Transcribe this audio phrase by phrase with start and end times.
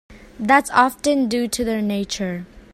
[0.39, 2.47] That's often due to their nature.